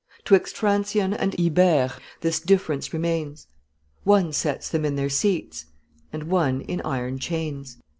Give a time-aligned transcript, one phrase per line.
[0.25, 1.91] 'Twixt Francion and Ibere
[2.21, 3.45] this difference remains:
[4.03, 5.65] One sets them in their seats,
[6.11, 7.77] and one in iron chains."